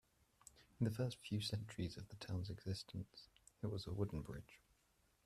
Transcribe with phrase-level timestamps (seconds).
[0.79, 3.27] In the first few centuries of the town's existence,
[3.61, 4.59] it was a wooden bridge.